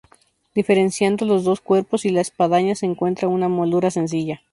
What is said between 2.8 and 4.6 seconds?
encuentra una moldura sencilla.